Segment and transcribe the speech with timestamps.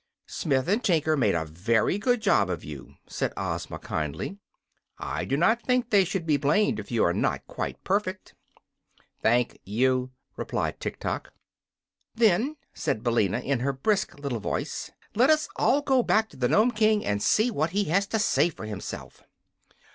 [0.25, 4.39] "Smith & Tinker made a very good job of you," said Ozma, kindly.
[4.97, 8.33] "I do not think they should be blamed if you are not quite perfect."
[9.21, 11.31] "Thank you," replied Tiktok.
[12.15, 16.49] "Then," said Billina, in her brisk little voice, "let us all go back to the
[16.49, 19.21] Nome King, and see what he has to say for himself."